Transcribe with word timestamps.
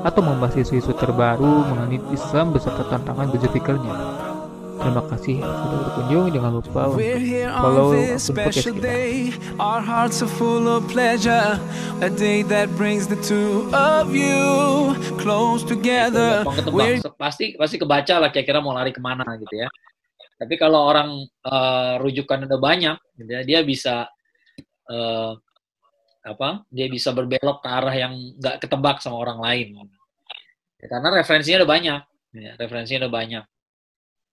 atau 0.06 0.22
membahas 0.22 0.54
isu-isu 0.54 0.94
terbaru 0.94 1.66
mengenai 1.66 1.98
Islam 2.14 2.54
beserta 2.54 2.86
tantangan 2.86 3.34
berpikirnya. 3.34 4.17
Terima 4.78 5.02
kasih 5.10 5.36
sudah 5.42 5.78
berkunjung. 5.82 6.26
Jangan 6.30 6.52
lupa 6.54 6.80
untuk 6.94 7.02
follow 7.58 7.88
akun 7.92 8.34
podcast 8.38 8.68
kita. 8.78 8.94
Our 9.58 9.82
hearts 9.82 10.22
are 10.22 10.30
full 10.30 10.70
of 10.70 10.86
pleasure. 10.86 11.58
A 11.98 12.06
day 12.06 12.46
that 12.46 12.70
brings 12.78 13.10
the 13.10 13.18
two 13.18 13.66
of 13.74 14.14
you 14.14 14.94
close 15.18 15.66
together. 15.66 16.46
Pasti 17.18 17.58
pasti 17.58 17.76
kebaca 17.76 18.22
lah 18.22 18.30
kira-kira 18.30 18.62
mau 18.62 18.70
lari 18.70 18.94
ke 18.94 19.02
mana 19.02 19.26
gitu 19.42 19.58
ya. 19.58 19.68
Tapi 20.38 20.54
kalau 20.54 20.86
orang 20.86 21.26
uh, 21.42 21.98
rujukan 21.98 22.46
udah 22.46 22.60
banyak, 22.62 22.94
gitu 23.18 23.30
ya, 23.34 23.42
dia 23.42 23.60
bisa 23.66 24.06
uh, 24.86 25.34
apa? 26.22 26.62
Dia 26.70 26.86
bisa 26.86 27.10
berbelok 27.10 27.58
ke 27.58 27.66
arah 27.66 27.90
yang 27.90 28.14
nggak 28.38 28.62
ketebak 28.62 29.02
sama 29.02 29.18
orang 29.18 29.42
lain. 29.42 29.90
Ya, 30.78 30.86
karena 30.86 31.10
referensinya 31.18 31.66
udah 31.66 31.70
banyak. 31.74 32.00
Ya, 32.38 32.54
referensinya 32.54 33.10
udah 33.10 33.14
banyak. 33.18 33.44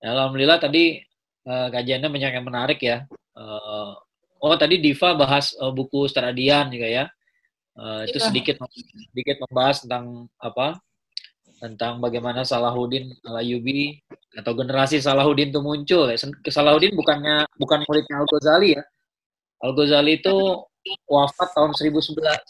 Ya, 0.04 0.14
Alhamdulillah 0.16 0.60
tadi 0.60 1.02
uh, 1.48 1.68
kajiannya 1.72 2.10
banyak 2.12 2.32
yang 2.36 2.46
menarik 2.46 2.80
ya. 2.82 3.08
Uh, 3.36 3.96
oh 4.40 4.56
tadi 4.60 4.80
Diva 4.80 5.16
bahas 5.16 5.56
uh, 5.60 5.72
buku 5.72 6.06
Stradian 6.08 6.72
juga 6.72 6.88
ya. 6.88 7.06
Uh, 7.76 8.08
itu 8.08 8.16
iya. 8.16 8.26
sedikit 8.32 8.56
sedikit 9.12 9.44
membahas 9.44 9.84
tentang 9.84 10.32
apa 10.40 10.80
tentang 11.60 12.00
bagaimana 12.00 12.48
Salahuddin 12.48 13.12
Al-Ayyubi 13.28 14.00
atau 14.40 14.56
generasi 14.56 15.00
Salahuddin 15.04 15.52
itu 15.52 15.60
muncul. 15.60 16.12
Ya. 16.12 16.18
Salahuddin 16.48 16.96
bukannya 16.96 17.48
bukan 17.60 17.84
muridnya 17.88 18.24
Al 18.24 18.28
Ghazali 18.28 18.70
ya. 18.80 18.84
Al 19.64 19.72
Ghazali 19.76 20.20
itu 20.20 20.36
wafat 21.10 21.52
tahun 21.56 21.72
1111. 21.74 22.48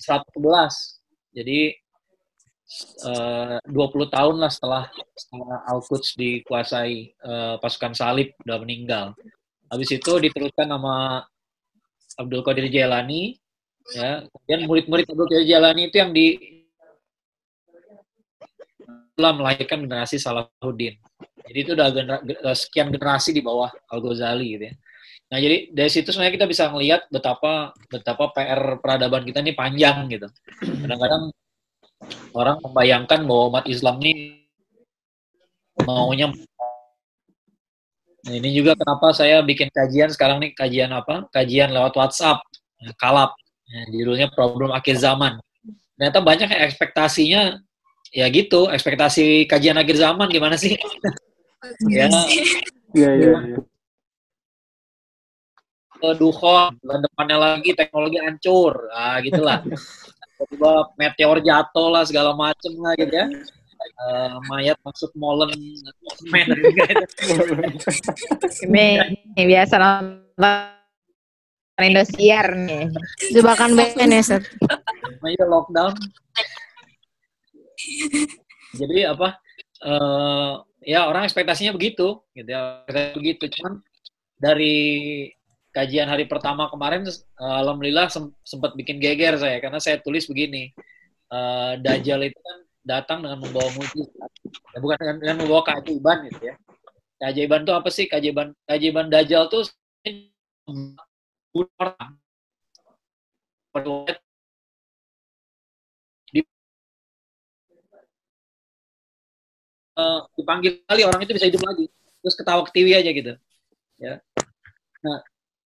Jadi 1.35 1.59
Eh, 1.73 1.84
uh, 3.05 3.57
20 3.63 4.15
tahun 4.15 4.35
lah 4.41 4.51
setelah, 4.51 4.83
setelah 5.13 5.57
Al-Quds 5.69 6.17
dikuasai 6.17 7.13
uh, 7.21 7.55
pasukan 7.61 7.93
salib 7.93 8.33
udah 8.43 8.57
meninggal. 8.61 9.05
Habis 9.69 9.97
itu 9.97 10.11
diteruskan 10.21 10.69
nama 10.69 11.25
Abdul 12.17 12.45
Qadir 12.45 12.69
Jailani 12.69 13.37
ya. 13.93 14.25
Kemudian 14.29 14.61
murid-murid 14.69 15.05
Abdul 15.09 15.29
Qadir 15.29 15.45
Jailani 15.45 15.81
itu 15.89 15.97
yang 15.97 16.11
di 16.13 16.27
telah 19.15 19.31
melahirkan 19.31 19.79
generasi 19.87 20.19
Salahuddin. 20.19 20.99
Jadi 21.45 21.59
itu 21.61 21.71
udah 21.71 21.87
genera 21.93 22.19
eh, 22.25 22.57
sekian 22.57 22.91
generasi 22.91 23.31
di 23.31 23.39
bawah 23.39 23.71
Al-Ghazali 23.87 24.47
gitu 24.59 24.65
ya. 24.67 24.75
Nah, 25.25 25.41
jadi 25.41 25.57
dari 25.73 25.89
situ 25.89 26.13
sebenarnya 26.13 26.35
kita 26.37 26.47
bisa 26.47 26.69
melihat 26.69 27.01
betapa 27.09 27.73
betapa 27.89 28.29
PR 28.35 28.77
peradaban 28.77 29.25
kita 29.25 29.41
ini 29.41 29.57
panjang 29.57 30.05
gitu. 30.11 30.29
Kadang-kadang 30.61 31.33
orang 32.35 32.59
membayangkan 32.61 33.23
bahwa 33.23 33.43
umat 33.55 33.65
Islam 33.71 33.95
ini 34.03 34.43
maunya 35.83 36.31
nah, 38.25 38.33
ini 38.35 38.49
juga 38.55 38.75
kenapa 38.75 39.11
saya 39.15 39.39
bikin 39.43 39.71
kajian 39.71 40.11
sekarang 40.11 40.43
nih 40.43 40.51
kajian 40.55 40.91
apa? 40.91 41.27
Kajian 41.31 41.71
lewat 41.71 41.95
WhatsApp 41.95 42.43
ya, 42.81 42.91
kalap 42.99 43.35
ya, 43.67 43.81
judulnya 43.91 44.27
problem 44.33 44.75
akhir 44.75 44.99
zaman. 44.99 45.39
Ternyata 45.95 46.19
banyak 46.19 46.47
yang 46.51 46.63
ekspektasinya 46.67 47.41
ya 48.11 48.25
gitu 48.31 48.67
ekspektasi 48.71 49.47
kajian 49.47 49.79
akhir 49.79 49.95
zaman 49.99 50.27
gimana 50.29 50.59
sih? 50.59 50.75
Ya. 51.89 52.05
ya 52.93 53.09
ya, 53.17 53.33
ya. 53.41 53.57
Duhon, 56.13 56.77
depannya 56.77 57.37
lagi 57.41 57.73
teknologi 57.73 58.21
hancur, 58.21 58.85
ah 58.93 59.17
gitulah. 59.17 59.65
tiba 60.49 60.73
meteor 60.97 61.37
jatuh 61.41 61.87
lah 61.91 62.03
segala 62.05 62.33
macem 62.37 62.73
lah 62.79 62.93
gitu 62.97 63.13
ya. 63.13 63.27
Uh, 64.07 64.41
mayat 64.49 64.77
masuk 64.81 65.11
molen. 65.13 65.51
Men. 66.33 66.47
Ini, 68.65 69.43
biasa 69.45 69.77
nonton 69.77 70.73
Indosiar 71.75 72.55
nih. 72.55 72.87
Jebakan 73.35 73.75
Batman 73.75 74.15
ya 74.15 74.23
Seth 74.23 74.47
namanya 75.25 75.45
lockdown. 75.49 75.93
Jadi 78.77 78.99
apa 79.09 79.41
uh, 79.81 80.61
ya 80.85 81.09
orang 81.09 81.25
ekspektasinya 81.25 81.73
begitu 81.73 82.21
gitu 82.37 82.45
ya. 82.45 82.85
Begitu. 83.17 83.49
Cuman 83.57 83.81
dari 84.37 85.27
kajian 85.75 86.07
hari 86.07 86.23
pertama 86.23 86.71
kemarin 86.71 87.03
uh, 87.03 87.57
alhamdulillah 87.59 88.07
sem 88.07 88.31
sempat 88.47 88.71
bikin 88.79 88.95
geger 89.03 89.35
saya 89.35 89.59
karena 89.59 89.83
saya 89.83 89.99
tulis 89.99 90.23
begini 90.23 90.71
uh, 91.35 91.75
dajjal 91.83 92.23
itu 92.23 92.39
kan 92.39 92.57
datang 92.85 93.19
dengan 93.19 93.43
membawa 93.43 93.67
mujizat 93.75 94.31
ya, 94.71 94.79
bukan 94.79 94.97
dengan, 95.01 95.17
dengan 95.19 95.37
membawa 95.43 95.61
keajaiban 95.67 96.17
gitu 96.31 96.53
ya. 96.53 96.55
Keajaiban 97.19 97.61
itu 97.65 97.73
apa 97.73 97.89
sih? 97.89 98.05
Keajaiban 98.05 98.53
keajaiban 98.69 99.07
dajjal 99.09 99.49
tuh 99.49 99.65
orang 101.81 102.13
dipanggil 110.37 110.71
kali 110.85 111.01
orang 111.03 111.19
itu 111.25 111.33
bisa 111.33 111.49
hidup 111.49 111.63
lagi. 111.65 111.89
Terus 112.21 112.35
ketawa 112.37 112.61
ketiwi 112.69 112.91
aja 112.93 113.11
gitu 113.11 113.33
ya. 113.97 114.21
Nah 115.01 115.19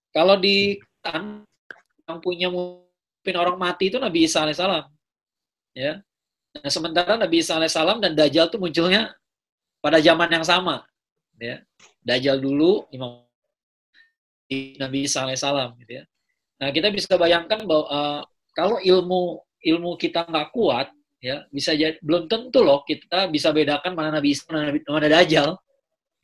kalau 0.09 0.35
di 0.39 0.81
yang 2.09 2.19
punya 2.19 2.49
mungkin 2.49 3.35
orang 3.37 3.57
mati 3.61 3.93
itu 3.93 4.01
Nabi 4.01 4.25
Isa 4.25 4.41
alaihissalam. 4.41 4.89
Ya. 5.77 6.01
Nah, 6.57 6.69
sementara 6.73 7.13
Nabi 7.15 7.45
Isa 7.45 7.55
alaihissalam 7.55 8.01
dan 8.01 8.17
Dajjal 8.17 8.49
itu 8.49 8.57
munculnya 8.57 9.13
pada 9.79 10.01
zaman 10.01 10.29
yang 10.33 10.45
sama. 10.45 10.81
Ya. 11.37 11.61
Dajjal 12.01 12.41
dulu 12.41 12.89
Imam 12.89 13.21
Nabi 14.81 15.05
Isa 15.05 15.21
alaihissalam 15.21 15.77
gitu 15.85 16.01
ya. 16.01 16.03
Nah, 16.59 16.73
kita 16.73 16.89
bisa 16.89 17.13
bayangkan 17.15 17.63
bahwa 17.63 17.85
uh, 17.87 18.21
kalau 18.57 18.81
ilmu 18.81 19.39
ilmu 19.61 19.95
kita 19.95 20.25
nggak 20.25 20.49
kuat, 20.51 20.89
ya 21.21 21.45
bisa 21.53 21.75
jadi 21.75 21.99
belum 21.99 22.31
tentu 22.31 22.63
loh 22.63 22.83
kita 22.87 23.27
bisa 23.27 23.51
bedakan 23.53 23.93
mana 23.93 24.17
Nabi 24.17 24.33
Isa 24.33 24.49
mana, 24.49 24.73
mana 24.73 25.07
Dajjal. 25.07 25.53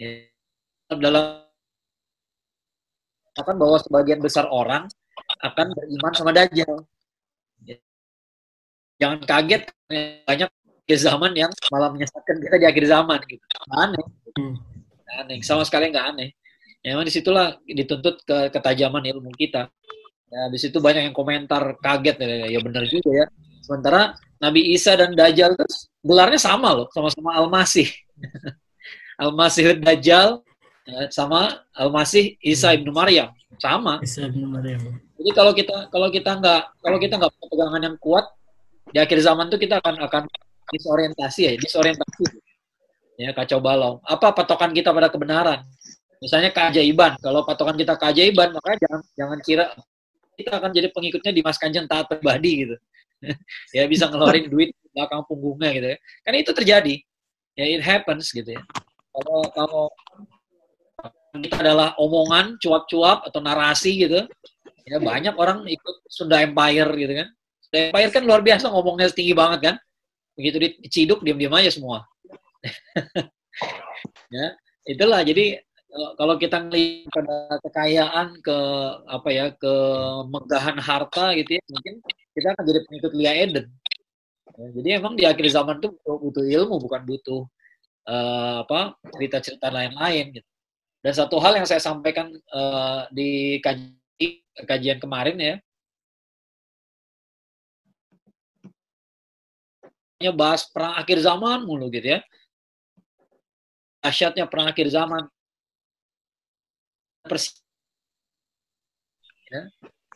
Ya. 0.01 0.27
Dalam 0.89 1.44
akan 3.35 3.55
bahwa 3.59 3.77
sebagian 3.83 4.19
besar 4.23 4.47
orang 4.47 4.87
akan 5.43 5.67
beriman 5.75 6.13
sama 6.15 6.31
Dajjal. 6.31 6.87
Jangan 8.95 9.19
kaget 9.27 9.63
banyak 10.23 10.49
di 10.85 10.95
zaman 10.95 11.31
yang 11.35 11.51
malah 11.73 11.91
menyesatkan 11.91 12.37
kita 12.39 12.55
di 12.61 12.65
akhir 12.69 12.85
zaman 12.87 13.19
gitu. 13.27 13.43
aneh. 13.75 14.05
Hmm. 14.39 14.55
Aneh. 15.19 15.43
Sama 15.43 15.67
sekali 15.67 15.91
nggak 15.91 16.07
aneh. 16.15 16.29
Ya, 16.85 16.93
memang 16.93 17.09
di 17.09 17.13
situlah 17.13 17.57
dituntut 17.65 18.21
ke 18.23 18.53
ketajaman 18.53 19.03
ilmu 19.03 19.33
kita. 19.35 19.67
Ya, 20.29 20.41
di 20.53 20.57
situ 20.61 20.77
banyak 20.77 21.11
yang 21.11 21.15
komentar 21.17 21.75
kaget 21.81 22.15
ya, 22.21 22.27
ya 22.55 22.59
benar 22.61 22.85
juga 22.85 23.25
ya. 23.25 23.25
Sementara 23.65 24.13
Nabi 24.37 24.77
Isa 24.77 24.93
dan 24.93 25.17
Dajjal 25.17 25.57
itu 25.57 25.65
gelarnya 26.05 26.37
sama 26.37 26.77
loh, 26.77 26.87
sama-sama 26.93 27.33
Al-Masih. 27.41 27.89
Al-Masih 29.21 29.81
Dajjal 29.81 30.44
Ya, 30.44 30.44
sama 31.09 31.65
Al-Masih 31.73 32.37
Isa 32.41 32.71
hmm. 32.71 32.77
ibnu 32.81 32.91
Maryam 32.93 33.29
sama. 33.57 33.97
Isa 34.05 34.29
ibnu 34.29 34.45
Maryam. 34.45 34.81
Jadi 35.17 35.31
kalau 35.33 35.51
kita 35.55 35.75
kalau 35.89 36.07
kita 36.13 36.31
nggak 36.37 36.61
kalau 36.83 36.97
kita 37.01 37.13
nggak 37.17 37.31
punya 37.33 37.47
pegangan 37.49 37.81
yang 37.81 37.97
kuat 37.97 38.25
di 38.93 38.97
akhir 39.01 39.19
zaman 39.25 39.49
tuh 39.49 39.57
kita 39.57 39.81
akan 39.81 39.97
akan 40.05 40.23
disorientasi 40.69 41.41
ya 41.41 41.53
disorientasi 41.57 42.23
ya 43.17 43.29
kacau 43.33 43.57
balau. 43.57 43.97
Apa 44.05 44.35
patokan 44.35 44.75
kita 44.75 44.93
pada 44.93 45.09
kebenaran? 45.09 45.65
Misalnya 46.21 46.53
keajaiban. 46.53 47.17
Kalau 47.19 47.41
patokan 47.47 47.75
kita 47.75 47.97
keajaiban 47.97 48.53
maka 48.53 48.77
jangan 48.77 49.01
jangan 49.17 49.39
kira 49.41 49.65
kita 50.35 50.51
akan 50.59 50.69
jadi 50.75 50.87
pengikutnya 50.91 51.31
di 51.31 51.41
Mas 51.41 51.57
Kanjeng 51.57 51.87
taat 51.87 52.11
pribadi 52.11 52.67
gitu. 52.67 52.75
ya 53.77 53.87
bisa 53.87 54.11
ngeluarin 54.11 54.51
duit 54.51 54.75
belakang 54.91 55.23
punggungnya 55.25 55.69
gitu 55.73 55.87
ya. 55.95 55.97
Kan 56.21 56.33
itu 56.37 56.51
terjadi. 56.51 56.95
Ya 57.55 57.65
it 57.71 57.81
happens 57.81 58.29
gitu 58.35 58.51
ya. 58.51 58.61
Kalau 59.15 59.41
kalau 59.55 59.85
kita 61.41 61.59
adalah 61.63 61.95
omongan 61.97 62.59
cuap-cuap 62.61 63.25
atau 63.27 63.39
narasi 63.41 64.07
gitu. 64.07 64.23
Ya 64.85 65.01
banyak 65.01 65.33
orang 65.33 65.65
ikut 65.65 65.95
Sunda 66.05 66.39
Empire 66.45 66.91
gitu 66.93 67.13
kan. 67.17 67.27
Sunda 67.63 67.77
Empire 67.89 68.11
kan 68.13 68.23
luar 68.23 68.41
biasa 68.45 68.69
ngomongnya 68.69 69.09
tinggi 69.09 69.33
banget 69.33 69.59
kan. 69.73 69.75
Begitu 70.37 70.57
diciduk 70.85 71.19
diam-diam 71.25 71.55
aja 71.55 71.71
semua. 71.73 72.05
Ya 74.29 74.51
itulah. 74.83 75.23
Jadi 75.23 75.55
kalau 76.19 76.35
kita 76.35 76.67
ngelihat 76.67 77.07
pada 77.07 77.55
kekayaan 77.63 78.27
ke 78.43 78.57
apa 79.07 79.29
ya 79.31 79.45
ke 79.55 79.73
megahan 80.27 80.75
harta 80.75 81.31
gitu 81.39 81.55
ya 81.55 81.61
mungkin 81.71 81.95
kita 82.35 82.47
akan 82.51 82.63
jadi 82.67 82.79
pengikut 82.83 83.11
Lia 83.15 83.33
Eden. 83.47 83.67
Ya, 84.55 84.67
jadi 84.75 84.89
emang 84.99 85.15
di 85.15 85.23
akhir 85.23 85.47
zaman 85.51 85.79
tuh 85.79 85.95
butuh 86.03 86.43
ilmu 86.43 86.83
bukan 86.83 87.01
butuh 87.07 87.47
uh, 88.07 88.67
apa 88.67 88.95
cerita-cerita 89.15 89.71
lain-lain 89.71 90.35
gitu 90.35 90.49
dan 91.05 91.13
satu 91.13 91.37
hal 91.37 91.53
yang 91.61 91.69
saya 91.69 91.77
sampaikan 91.77 92.33
uh, 92.49 93.05
di 93.13 93.61
kaji, 93.61 94.41
kajian 94.65 94.97
kemarin 94.97 95.37
ya. 95.37 95.55
Bahas 100.33 100.65
perang 100.65 100.97
akhir 100.97 101.21
zaman 101.21 101.61
mulu 101.61 101.93
gitu 101.93 102.17
ya. 102.17 102.25
Dahsyatnya 104.01 104.49
perang 104.49 104.73
akhir 104.73 104.89
zaman. 104.89 105.29
Persis 107.21 107.61
ya. 109.53 109.61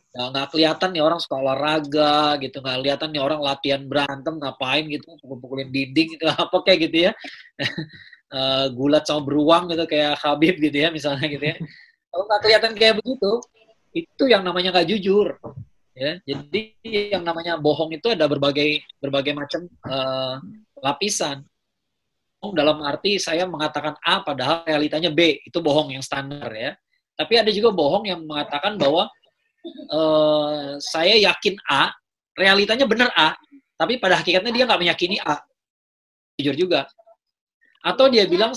Nah, 0.10 0.34
nggak 0.34 0.58
kelihatan 0.58 0.90
nih 0.90 1.06
orang 1.06 1.22
suka 1.22 1.38
olahraga 1.38 2.42
gitu. 2.42 2.66
Nggak 2.66 2.78
kelihatan 2.82 3.10
nih 3.14 3.22
orang 3.22 3.46
latihan 3.46 3.82
berantem 3.86 4.42
ngapain 4.42 4.90
gitu 4.90 5.06
pukul-pukulin 5.22 5.70
dinding 5.70 6.18
gitu. 6.18 6.26
Apa 6.34 6.66
kayak 6.66 6.90
gitu 6.90 6.98
ya 7.06 7.12
uh, 8.34 8.66
gulat 8.74 9.04
sama 9.06 9.26
beruang 9.26 9.70
gitu 9.72 9.86
kayak 9.86 10.18
Habib 10.20 10.58
gitu 10.58 10.78
ya 10.78 10.90
misalnya 10.90 11.26
gitu 11.30 11.46
ya 11.46 11.56
kalau 12.10 12.24
nggak 12.26 12.42
kelihatan 12.42 12.72
kayak 12.78 12.96
begitu 13.02 13.32
itu 13.94 14.24
yang 14.30 14.42
namanya 14.46 14.70
nggak 14.74 14.90
jujur 14.90 15.38
ya 15.98 16.22
jadi 16.24 16.62
yang 17.20 17.24
namanya 17.26 17.60
bohong 17.60 17.92
itu 17.92 18.14
ada 18.14 18.26
berbagai 18.30 18.82
berbagai 19.02 19.34
macam 19.36 19.68
uh, 19.86 20.40
lapisan 20.80 21.44
dalam 22.56 22.80
arti 22.88 23.20
saya 23.20 23.44
mengatakan 23.44 24.00
A 24.00 24.24
padahal 24.24 24.64
realitanya 24.64 25.12
B 25.12 25.44
itu 25.44 25.60
bohong 25.60 25.92
yang 25.92 26.00
standar 26.00 26.48
ya 26.56 26.72
tapi 27.20 27.36
ada 27.36 27.52
juga 27.52 27.76
bohong 27.76 28.08
yang 28.08 28.24
mengatakan 28.24 28.80
bahwa 28.80 29.12
uh, 29.92 30.80
saya 30.80 31.20
yakin 31.20 31.60
A, 31.68 31.92
realitanya 32.40 32.88
benar 32.88 33.12
A, 33.12 33.36
tapi 33.76 34.00
pada 34.00 34.20
hakikatnya 34.24 34.56
dia 34.56 34.64
nggak 34.64 34.80
meyakini 34.80 35.20
A. 35.20 35.44
Jujur 36.40 36.56
juga. 36.56 36.88
Atau 37.80 38.12
dia 38.12 38.28
bilang 38.28 38.52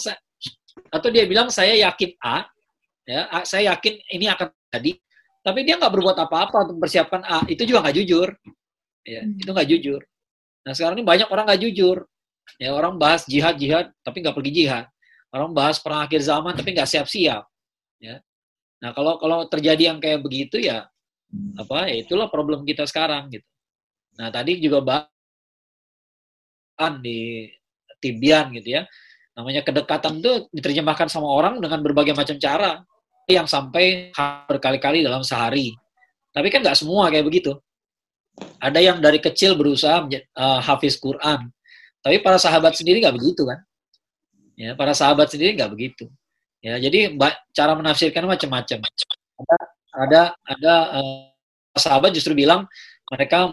atau 0.88 1.08
dia 1.12 1.24
bilang 1.28 1.48
saya 1.52 1.76
yakin 1.78 2.10
A, 2.20 2.48
ya, 3.06 3.28
saya 3.44 3.76
yakin 3.76 3.94
ini 4.12 4.26
akan 4.28 4.50
terjadi, 4.50 4.92
tapi 5.44 5.60
dia 5.68 5.76
nggak 5.78 5.92
berbuat 5.92 6.16
apa-apa 6.16 6.68
untuk 6.68 6.82
mempersiapkan 6.82 7.22
A. 7.24 7.38
Itu 7.46 7.62
juga 7.68 7.86
nggak 7.86 7.96
jujur. 8.02 8.28
Ya, 9.02 9.22
itu 9.26 9.50
nggak 9.50 9.68
jujur. 9.68 10.00
Nah 10.62 10.72
sekarang 10.74 10.98
ini 10.98 11.04
banyak 11.06 11.28
orang 11.30 11.44
nggak 11.50 11.62
jujur. 11.62 12.06
Ya 12.58 12.74
orang 12.74 12.98
bahas 12.98 13.22
jihad 13.26 13.58
jihad 13.58 13.90
tapi 14.02 14.22
nggak 14.22 14.34
pergi 14.34 14.50
jihad. 14.50 14.86
Orang 15.32 15.56
bahas 15.56 15.80
perang 15.80 16.04
akhir 16.04 16.20
zaman 16.22 16.52
tapi 16.54 16.74
nggak 16.76 16.86
siap-siap. 16.86 17.46
Ya. 18.02 18.20
Nah, 18.82 18.90
kalau 18.90 19.14
kalau 19.22 19.46
terjadi 19.46 19.94
yang 19.94 20.02
kayak 20.02 20.20
begitu 20.26 20.58
ya 20.58 20.90
apa 21.56 21.88
ya 21.88 22.04
itulah 22.04 22.28
problem 22.28 22.66
kita 22.66 22.84
sekarang 22.84 23.30
gitu. 23.32 23.46
Nah, 24.18 24.28
tadi 24.28 24.60
juga 24.60 24.84
bahkan 24.84 25.08
di 27.00 27.48
Tibian 28.02 28.52
gitu 28.52 28.82
ya. 28.82 28.84
Namanya 29.32 29.64
kedekatan 29.64 30.20
itu 30.20 30.46
diterjemahkan 30.52 31.08
sama 31.08 31.28
orang 31.28 31.56
dengan 31.60 31.80
berbagai 31.80 32.12
macam 32.12 32.36
cara 32.36 32.84
yang 33.30 33.48
sampai 33.48 34.12
berkali-kali 34.48 35.00
dalam 35.00 35.24
sehari. 35.24 35.72
Tapi 36.32 36.48
kan 36.52 36.60
nggak 36.60 36.76
semua 36.76 37.08
kayak 37.08 37.24
begitu. 37.24 37.56
Ada 38.60 38.80
yang 38.80 38.98
dari 39.00 39.20
kecil 39.20 39.56
berusaha 39.56 40.08
uh, 40.08 40.60
hafiz 40.64 40.96
Quran, 40.96 41.52
tapi 42.00 42.18
para 42.24 42.40
sahabat 42.40 42.72
sendiri 42.74 43.04
nggak 43.04 43.16
begitu 43.20 43.44
kan? 43.44 43.60
Ya, 44.56 44.72
para 44.72 44.96
sahabat 44.96 45.28
sendiri 45.28 45.56
nggak 45.56 45.72
begitu. 45.72 46.08
Ya, 46.64 46.80
jadi 46.80 47.12
cara 47.52 47.76
menafsirkan 47.76 48.24
macam-macam. 48.24 48.78
Ada 49.36 49.56
ada 49.92 50.22
ada 50.48 50.74
uh, 50.96 51.28
sahabat 51.76 52.16
justru 52.16 52.32
bilang 52.32 52.64
mereka 53.12 53.52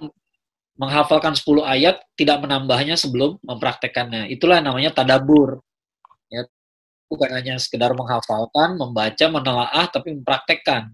menghafalkan 0.80 1.36
10 1.36 1.60
ayat 1.68 2.00
tidak 2.16 2.40
menambahnya 2.40 2.96
sebelum 2.96 3.36
mempraktekannya. 3.44 4.32
Itulah 4.32 4.64
namanya 4.64 4.96
tadabur. 4.96 5.60
Bukan 7.10 7.30
hanya 7.34 7.58
sekedar 7.58 7.92
menghafalkan, 7.98 8.78
membaca, 8.78 9.26
menelaah, 9.28 9.86
tapi 9.90 10.14
mempraktekkan, 10.14 10.94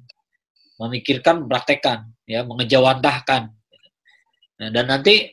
memikirkan, 0.79 1.44
mempraktekkan, 1.44 2.07
ya, 2.23 2.47
mengejawantahkan. 2.47 3.51
Nah, 4.56 4.69
dan 4.71 4.85
nanti 4.88 5.27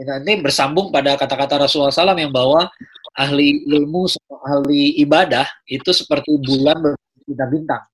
nanti 0.00 0.32
bersambung 0.40 0.92
pada 0.92 1.16
kata-kata 1.16 1.64
Rasulullah 1.64 1.92
SAW 1.92 2.16
yang 2.16 2.32
bahwa 2.32 2.68
ahli 3.16 3.64
ilmu 3.64 4.08
ahli 4.44 5.00
ibadah 5.00 5.44
itu 5.68 5.92
seperti 5.92 6.36
bulan 6.40 6.80
berbintang-bintang. 6.80 7.84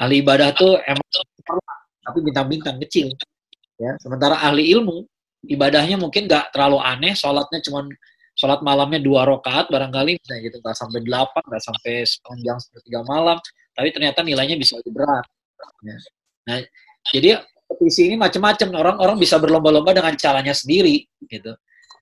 Ahli 0.00 0.20
ibadah 0.24 0.52
tuh 0.56 0.80
emang 0.84 1.08
tapi 2.04 2.18
bintang-bintang 2.24 2.76
kecil. 2.80 3.12
Ya, 3.76 3.94
sementara 4.00 4.40
ahli 4.40 4.72
ilmu 4.72 5.04
ibadahnya 5.46 6.00
mungkin 6.00 6.26
nggak 6.26 6.50
terlalu 6.50 6.80
aneh, 6.82 7.14
sholatnya 7.14 7.62
cuma 7.62 7.86
sholat 8.38 8.62
malamnya 8.62 9.02
dua 9.02 9.26
rakaat 9.26 9.66
barangkali 9.66 10.22
misalnya 10.22 10.40
gitu 10.46 10.56
nggak 10.62 10.76
sampai 10.78 11.00
delapan, 11.02 11.42
nggak 11.42 11.64
sampai 11.66 11.92
sepanjang 12.06 12.58
sepertiga 12.62 13.02
malam, 13.02 13.36
tapi 13.74 13.90
ternyata 13.90 14.22
nilainya 14.22 14.54
bisa 14.54 14.78
lebih 14.78 14.94
berat. 14.94 15.26
Ya. 15.82 15.98
Nah, 16.46 16.58
jadi 17.10 17.42
kompetisi 17.68 18.08
ini 18.08 18.16
macam-macam 18.16 18.68
orang-orang 18.78 19.16
bisa 19.20 19.36
berlomba-lomba 19.36 19.92
dengan 19.92 20.16
caranya 20.16 20.56
sendiri 20.56 21.04
gitu 21.28 21.52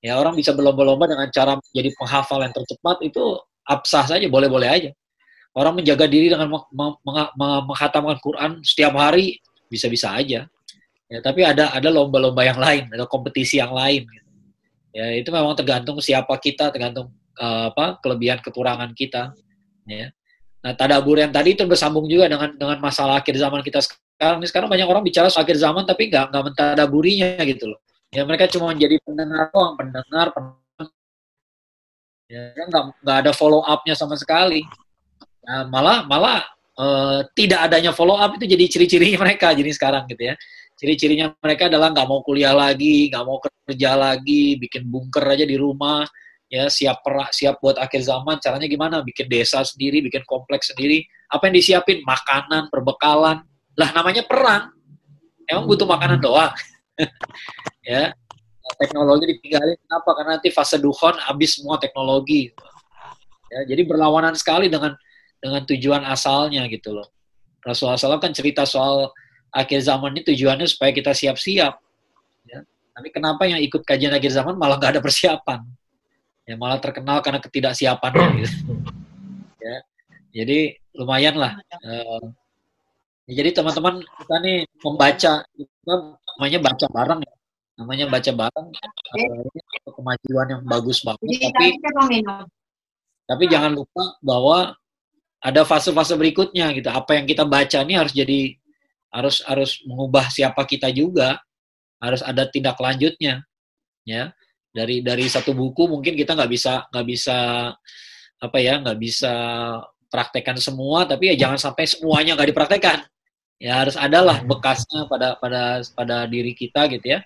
ya 0.07 0.15
orang 0.15 0.39
bisa 0.39 0.55
berlomba-lomba 0.55 1.11
dengan 1.11 1.27
cara 1.35 1.59
jadi 1.75 1.91
penghafal 1.99 2.39
yang 2.47 2.55
tercepat 2.55 3.03
itu 3.03 3.43
absah 3.67 4.07
saja 4.07 4.27
boleh-boleh 4.31 4.69
aja 4.71 4.91
orang 5.59 5.83
menjaga 5.83 6.07
diri 6.07 6.31
dengan 6.31 6.53
menghatamkan 7.67 8.17
Quran 8.23 8.63
setiap 8.63 8.95
hari 8.95 9.43
bisa-bisa 9.67 10.15
aja 10.15 10.47
ya 11.11 11.19
tapi 11.19 11.43
ada 11.43 11.75
ada 11.75 11.89
lomba-lomba 11.91 12.47
yang 12.47 12.63
lain 12.63 12.87
ada 12.95 13.11
kompetisi 13.11 13.59
yang 13.59 13.75
lain 13.75 14.07
gitu. 14.07 14.26
Ya 14.97 15.13
itu 15.13 15.29
memang 15.29 15.53
tergantung 15.53 16.01
siapa 16.01 16.33
kita 16.41 16.73
tergantung 16.73 17.13
uh, 17.37 17.69
apa 17.69 18.01
kelebihan 18.01 18.41
kekurangan 18.41 18.97
kita 18.97 19.37
ya. 19.85 20.09
Nah 20.65 20.73
tadabur 20.73 21.21
yang 21.21 21.29
tadi 21.29 21.53
itu 21.53 21.69
bersambung 21.69 22.09
juga 22.09 22.33
dengan 22.33 22.57
dengan 22.57 22.81
masalah 22.81 23.21
akhir 23.21 23.37
zaman 23.37 23.61
kita 23.61 23.85
sekarang. 23.85 24.41
Sekarang 24.49 24.73
banyak 24.73 24.89
orang 24.89 25.05
bicara 25.05 25.29
soal 25.29 25.45
akhir 25.45 25.61
zaman 25.61 25.85
tapi 25.85 26.09
nggak 26.09 26.33
nggak 26.33 26.45
mentadaburinya 26.49 27.37
gitu 27.45 27.77
loh. 27.77 27.81
Ya 28.09 28.25
mereka 28.25 28.49
cuma 28.49 28.73
jadi 28.73 28.97
pendengar 29.05 29.53
doang 29.53 29.77
pendengar, 29.77 30.33
pendengar. 30.33 30.89
ya 32.27 32.57
nggak 32.57 32.85
nggak 33.05 33.17
ada 33.21 33.33
follow 33.37 33.61
upnya 33.69 33.93
sama 33.93 34.17
sekali. 34.17 34.65
Nah, 35.47 35.69
malah 35.71 36.03
malah 36.09 36.43
uh, 36.81 37.21
tidak 37.37 37.69
adanya 37.69 37.93
follow 37.93 38.17
up 38.17 38.35
itu 38.41 38.49
jadi 38.49 38.65
ciri-cirinya 38.67 39.19
mereka 39.29 39.53
jadi 39.53 39.71
sekarang 39.71 40.09
gitu 40.09 40.33
ya 40.33 40.35
ciri-cirinya 40.77 41.33
mereka 41.41 41.73
adalah 41.73 41.91
nggak 41.91 42.07
mau 42.07 42.21
kuliah 42.21 42.53
lagi 42.53 43.09
nggak 43.09 43.25
mau 43.25 43.41
kerja 43.41 43.97
lagi 43.97 44.61
bikin 44.61 44.87
bunker 44.87 45.25
aja 45.25 45.43
di 45.43 45.57
rumah 45.57 46.05
ya 46.47 46.71
siap 46.71 47.03
perak 47.03 47.35
siap 47.35 47.59
buat 47.59 47.77
akhir 47.79 48.07
zaman. 48.07 48.39
Caranya 48.39 48.69
gimana? 48.71 48.97
Bikin 49.03 49.27
desa 49.27 49.63
sendiri 49.67 50.03
bikin 50.03 50.23
kompleks 50.27 50.71
sendiri. 50.71 51.03
Apa 51.31 51.51
yang 51.51 51.59
disiapin? 51.59 52.03
Makanan 52.07 52.71
perbekalan. 52.71 53.43
Lah 53.77 53.91
namanya 53.93 54.23
perang. 54.25 54.73
Emang 55.47 55.67
butuh 55.67 55.87
makanan 55.87 56.19
doang. 56.23 56.53
Ya 57.87 58.11
teknologi 58.83 59.31
ditinggalin. 59.31 59.79
Kenapa? 59.79 60.11
Karena 60.19 60.31
nanti 60.43 60.51
fase 60.51 60.75
duhon 60.83 61.15
habis 61.23 61.55
semua 61.55 61.79
teknologi. 61.79 62.51
Ya 63.47 63.63
jadi 63.63 63.87
berlawanan 63.87 64.35
sekali 64.35 64.67
dengan 64.67 64.99
dengan 65.39 65.63
tujuan 65.63 66.03
asalnya 66.03 66.67
gitu 66.67 66.99
loh. 66.99 67.07
Rasulullah 67.63 67.95
SAW 67.95 68.19
kan 68.19 68.35
cerita 68.35 68.67
soal 68.67 69.15
akhir 69.57 69.81
zaman 69.89 70.13
ini 70.13 70.23
tujuannya 70.29 70.69
supaya 70.69 70.93
kita 70.93 71.17
siap-siap. 71.17 71.81
Ya. 72.45 72.61
Tapi 72.93 73.09
kenapa 73.09 73.49
yang 73.49 73.61
ikut 73.65 73.81
kajian 73.89 74.13
akhir 74.13 74.37
zaman 74.37 74.61
malah 74.61 74.77
nggak 74.77 75.01
ada 75.01 75.03
persiapan? 75.03 75.65
Ya 76.45 76.55
malah 76.61 76.77
terkenal 76.79 77.25
karena 77.25 77.41
ketidaksiapan. 77.41 78.13
Gitu 78.45 78.57
ya. 79.65 79.77
Jadi 80.37 80.77
lumayan 80.93 81.41
lah. 81.41 81.57
Uh, 81.81 82.29
ya, 83.25 83.41
jadi 83.41 83.57
teman-teman 83.57 84.05
kita 84.05 84.37
nih 84.45 84.59
membaca 84.85 85.33
kita 85.49 85.95
namanya 86.37 86.59
baca 86.61 86.87
bareng 86.93 87.21
ya. 87.25 87.35
Namanya 87.81 88.05
baca 88.13 88.31
bareng. 88.37 88.67
Uh, 89.17 89.93
kemajuan 89.97 90.47
yang 90.53 90.63
bagus 90.69 91.01
banget. 91.01 91.25
Tapi 91.25 91.69
tapi 93.27 93.45
jangan 93.51 93.75
lupa 93.75 94.15
bahwa 94.23 94.79
ada 95.43 95.63
fase-fase 95.67 96.15
berikutnya 96.15 96.71
gitu. 96.75 96.89
Apa 96.91 97.19
yang 97.19 97.27
kita 97.27 97.43
baca 97.43 97.83
ini 97.83 97.95
harus 97.99 98.15
jadi 98.15 98.55
harus 99.17 99.41
harus 99.49 99.81
mengubah 99.89 100.29
siapa 100.29 100.61
kita 100.69 100.93
juga. 100.93 101.41
Harus 101.97 102.21
ada 102.21 102.45
tindak 102.45 102.77
lanjutnya 102.77 103.41
ya. 104.05 104.37
Dari 104.69 105.01
dari 105.01 105.25
satu 105.25 105.57
buku 105.57 105.89
mungkin 105.89 106.13
kita 106.13 106.37
nggak 106.37 106.53
bisa 106.53 106.85
nggak 106.93 107.07
bisa 107.09 107.37
apa 108.37 108.59
ya 108.61 108.77
nggak 108.85 109.01
bisa 109.01 109.33
praktekkan 110.13 110.61
semua 110.61 111.09
tapi 111.09 111.33
ya 111.33 111.49
jangan 111.49 111.57
sampai 111.57 111.89
semuanya 111.89 112.37
nggak 112.37 112.53
dipraktekkan. 112.53 113.01
Ya 113.57 113.81
harus 113.81 113.97
adalah 113.97 114.45
hmm. 114.45 114.53
bekasnya 114.53 115.09
pada 115.09 115.41
pada 115.41 115.81
pada 115.97 116.17
diri 116.29 116.53
kita 116.53 116.85
gitu 116.93 117.17
ya. 117.17 117.25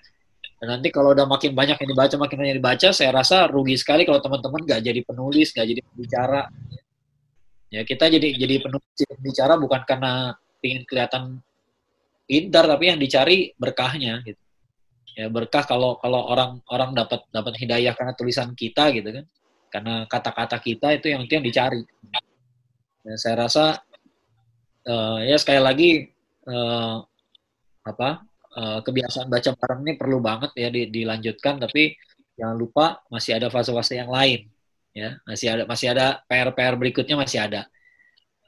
Dan 0.63 0.77
nanti 0.77 0.93
kalau 0.93 1.11
udah 1.11 1.27
makin 1.27 1.51
banyak 1.51 1.75
yang 1.75 1.89
dibaca 1.91 2.15
makin 2.15 2.37
banyak 2.39 2.51
yang 2.55 2.61
dibaca 2.63 2.87
saya 2.95 3.11
rasa 3.11 3.51
rugi 3.51 3.75
sekali 3.75 4.07
kalau 4.07 4.23
teman-teman 4.23 4.63
nggak 4.63 4.79
jadi 4.79 5.01
penulis 5.03 5.51
nggak 5.51 5.67
jadi 5.67 5.81
pembicara. 5.83 6.41
Ya 7.67 7.81
kita 7.83 8.07
jadi 8.07 8.27
jadi 8.39 8.55
penulis 8.63 8.99
bicara 9.19 9.59
bukan 9.59 9.83
karena 9.83 10.31
ingin 10.63 10.87
kelihatan 10.87 11.43
pintar, 12.31 12.63
tapi 12.63 12.87
yang 12.87 12.95
dicari 12.95 13.51
berkahnya 13.59 14.23
gitu. 14.23 14.39
Ya 15.19 15.27
berkah 15.27 15.67
kalau 15.67 15.99
kalau 15.99 16.23
orang 16.31 16.63
orang 16.71 16.95
dapat 16.95 17.27
dapat 17.35 17.59
hidayah 17.59 17.91
karena 17.91 18.15
tulisan 18.15 18.55
kita 18.55 18.95
gitu 18.95 19.11
kan, 19.11 19.25
karena 19.67 19.93
kata-kata 20.07 20.55
kita 20.63 20.95
itu 20.95 21.11
yang 21.11 21.27
yang 21.27 21.43
dicari. 21.43 21.83
Ya, 23.03 23.15
saya 23.19 23.35
rasa 23.43 23.83
uh, 24.87 25.19
ya 25.19 25.35
sekali 25.35 25.59
lagi 25.59 25.89
uh, 26.47 27.03
apa 27.83 28.23
uh, 28.55 28.79
kebiasaan 28.79 29.27
baca 29.27 29.51
bareng 29.51 29.81
ini 29.83 29.93
perlu 29.99 30.23
banget 30.23 30.55
ya 30.55 30.71
di, 30.71 30.87
dilanjutkan, 30.87 31.59
tapi 31.59 31.99
jangan 32.39 32.55
lupa 32.55 33.03
masih 33.11 33.35
ada 33.35 33.51
fase-fase 33.51 33.99
yang 33.99 34.07
lain 34.07 34.47
ya 34.91 35.15
masih 35.23 35.47
ada 35.47 35.63
masih 35.63 35.87
ada 35.95 36.19
PR-PR 36.27 36.75
berikutnya 36.75 37.15
masih 37.15 37.39
ada 37.39 37.61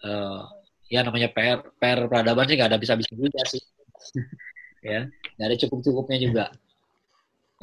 uh, 0.04 0.44
ya 0.92 1.02
namanya 1.08 1.32
PR 1.32 1.64
PR 1.80 2.06
peradaban 2.12 2.46
sih 2.48 2.56
nggak 2.60 2.70
ada 2.76 2.80
bisa-bisa 2.80 3.12
juga 3.16 3.42
sih 3.48 3.64
ya 4.92 5.08
nggak 5.38 5.48
ada 5.48 5.58
cukup-cukupnya 5.66 6.18
juga. 6.20 6.46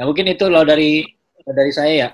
Nah 0.01 0.05
mungkin 0.09 0.27
itu 0.33 0.49
loh 0.49 0.65
dari 0.65 1.05
dari 1.45 1.73
saya 1.73 1.93
ya. 1.93 2.09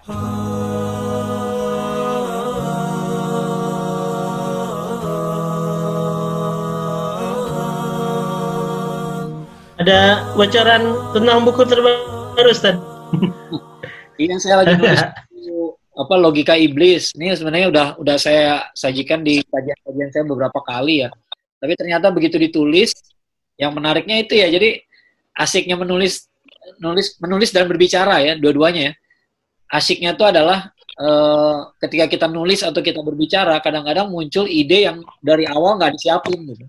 Ada 9.77 10.35
bocoran 10.35 10.83
tentang 11.15 11.39
buku 11.47 11.63
terbaru 11.69 12.51
Ustaz? 12.51 12.77
Iya 14.17 14.41
saya 14.41 14.65
lagi 14.65 14.81
nulis 14.81 14.97
apa 16.03 16.15
logika 16.17 16.57
iblis. 16.57 17.13
Ini 17.17 17.37
sebenarnya 17.37 17.69
udah 17.69 17.87
udah 18.01 18.17
saya 18.17 18.65
sajikan 18.73 19.21
di 19.21 19.45
kajian-kajian 19.45 20.09
saya 20.09 20.25
beberapa 20.25 20.57
kali 20.65 21.05
ya. 21.05 21.13
Tapi 21.61 21.73
ternyata 21.77 22.09
begitu 22.09 22.41
ditulis 22.41 22.93
yang 23.57 23.73
menariknya 23.73 24.23
itu 24.23 24.37
ya 24.37 24.49
jadi 24.53 24.81
asiknya 25.37 25.77
menulis 25.77 26.29
nulis 26.81 27.17
menulis 27.21 27.51
dan 27.53 27.69
berbicara 27.69 28.21
ya 28.23 28.33
dua-duanya 28.37 28.93
ya 28.93 28.95
asiknya 29.73 30.15
itu 30.15 30.25
adalah 30.25 30.73
uh, 31.01 31.73
ketika 31.81 32.07
kita 32.07 32.27
nulis 32.29 32.63
atau 32.63 32.81
kita 32.81 33.01
berbicara 33.01 33.59
kadang-kadang 33.61 34.09
muncul 34.09 34.47
ide 34.47 34.87
yang 34.89 35.03
dari 35.21 35.49
awal 35.49 35.81
nggak 35.81 35.97
disiapin 35.97 36.37
gitu 36.47 36.65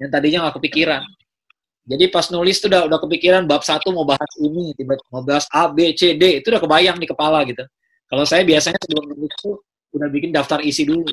yang 0.00 0.10
tadinya 0.10 0.38
nggak 0.48 0.56
kepikiran 0.62 1.02
jadi 1.84 2.04
pas 2.12 2.30
nulis 2.30 2.56
tuh 2.62 2.70
udah 2.70 2.86
udah 2.86 2.98
kepikiran 3.02 3.42
bab 3.44 3.66
satu 3.66 3.90
mau 3.90 4.06
bahas 4.06 4.30
ini 4.38 4.72
tiba-tiba 4.78 5.10
mau 5.10 5.24
bahas 5.26 5.44
A 5.50 5.66
B 5.66 5.90
C 5.92 6.14
D 6.14 6.40
itu 6.40 6.46
udah 6.48 6.62
kebayang 6.62 6.96
di 6.96 7.06
kepala 7.08 7.42
gitu 7.44 7.64
kalau 8.10 8.26
saya 8.26 8.42
biasanya 8.42 8.78
sebelum 8.82 9.06
nulis 9.14 9.30
itu 9.30 9.54
udah 9.94 10.08
bikin 10.10 10.30
daftar 10.34 10.58
isi 10.66 10.82
dulu. 10.82 11.06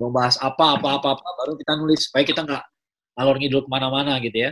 Mau 0.00 0.08
bahas 0.08 0.40
apa, 0.40 0.80
apa, 0.80 0.96
apa, 0.96 1.08
apa, 1.12 1.28
baru 1.44 1.52
kita 1.60 1.76
nulis. 1.76 2.08
Supaya 2.08 2.24
kita 2.24 2.40
nggak 2.48 2.64
ngalor 3.20 3.36
ngidul 3.36 3.68
ke 3.68 3.70
mana-mana 3.70 4.16
gitu 4.24 4.48
ya. 4.48 4.50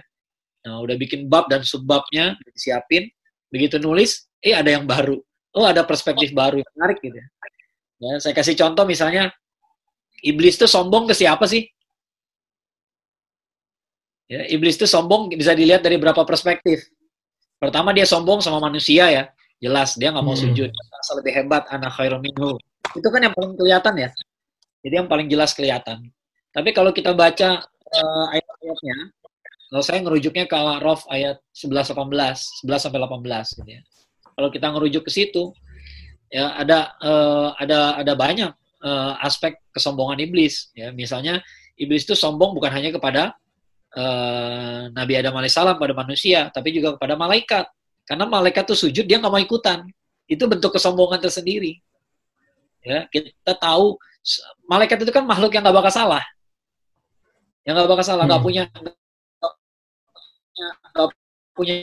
Nah, 0.69 0.85
udah 0.85 0.97
bikin 1.01 1.25
bab 1.33 1.49
dan 1.49 1.65
subbabnya, 1.65 2.37
disiapin. 2.53 3.09
Begitu 3.49 3.81
nulis, 3.81 4.29
eh 4.45 4.53
ada 4.53 4.69
yang 4.69 4.85
baru. 4.85 5.17
Oh, 5.57 5.65
ada 5.65 5.81
perspektif 5.89 6.37
baru 6.37 6.61
yang 6.61 6.71
menarik 6.77 7.01
gitu 7.01 7.17
ya. 7.17 7.27
ya 8.05 8.13
saya 8.21 8.37
kasih 8.37 8.53
contoh 8.53 8.85
misalnya, 8.85 9.33
iblis 10.21 10.61
itu 10.61 10.69
sombong 10.69 11.09
ke 11.09 11.17
siapa 11.17 11.49
sih? 11.49 11.65
Ya, 14.29 14.45
iblis 14.53 14.77
itu 14.77 14.85
sombong 14.85 15.33
bisa 15.33 15.57
dilihat 15.57 15.81
dari 15.81 15.97
berapa 15.97 16.21
perspektif. 16.29 16.85
Pertama 17.57 17.97
dia 17.97 18.05
sombong 18.05 18.45
sama 18.45 18.61
manusia 18.61 19.09
ya 19.09 19.25
jelas 19.59 19.99
dia 19.99 20.15
nggak 20.15 20.25
mau 20.25 20.35
hmm. 20.35 20.45
sujud 20.49 20.71
asal 20.71 21.19
lebih 21.19 21.35
hebat 21.35 21.67
anak 21.71 21.91
khairum 21.99 22.23
minhu 22.23 22.55
itu 22.95 23.09
kan 23.11 23.21
yang 23.23 23.35
paling 23.35 23.55
kelihatan 23.59 23.95
ya 23.99 24.09
jadi 24.87 24.95
yang 25.03 25.09
paling 25.11 25.27
jelas 25.27 25.51
kelihatan 25.53 25.99
tapi 26.55 26.71
kalau 26.71 26.95
kita 26.95 27.11
baca 27.11 27.67
uh, 27.67 28.27
ayat-ayatnya 28.69 28.97
kalau 29.69 29.85
saya 29.85 29.99
ngerujuknya 30.01 30.45
ke 30.49 30.55
Al-A'raf 30.57 31.05
ayat 31.09 31.41
11 31.53 31.97
18 31.97 32.69
11 32.69 32.85
sampai 32.85 32.99
18 33.01 33.57
gitu 33.61 33.71
ya 33.73 33.83
kalau 34.37 34.49
kita 34.53 34.67
ngerujuk 34.73 35.03
ke 35.09 35.13
situ 35.13 35.53
ya 36.29 36.53
ada 36.57 36.93
uh, 37.01 37.57
ada 37.57 37.97
ada 37.97 38.13
banyak 38.13 38.53
uh, 38.85 39.13
aspek 39.25 39.57
kesombongan 39.73 40.21
iblis 40.21 40.69
ya 40.77 40.93
misalnya 40.93 41.41
iblis 41.81 42.05
itu 42.05 42.13
sombong 42.13 42.53
bukan 42.53 42.69
hanya 42.69 42.93
kepada 42.93 43.33
uh, 43.97 44.93
Nabi 44.93 45.17
Adam 45.17 45.37
alaihissalam 45.41 45.81
pada 45.81 45.97
manusia 45.97 46.53
tapi 46.53 46.77
juga 46.77 46.97
kepada 47.01 47.17
malaikat 47.17 47.65
karena 48.09 48.25
malaikat 48.25 48.65
tuh 48.65 48.89
sujud, 48.89 49.05
dia 49.05 49.21
nggak 49.21 49.29
mau 49.29 49.37
ikutan. 49.37 49.85
Itu 50.25 50.49
bentuk 50.49 50.73
kesombongan 50.73 51.21
tersendiri. 51.21 51.77
Ya, 52.81 53.05
kita 53.13 53.53
tahu 53.61 54.01
malaikat 54.65 55.05
itu 55.05 55.13
kan 55.13 55.29
makhluk 55.29 55.53
yang 55.53 55.61
nggak 55.61 55.77
bakal 55.77 55.93
salah. 55.93 56.25
Yang 57.69 57.75
nggak 57.77 57.91
bakal 57.93 58.05
salah, 58.05 58.25
nggak 58.25 58.41
hmm. 58.41 58.49
punya 58.49 58.63
nggak 60.97 61.09
punya 61.53 61.77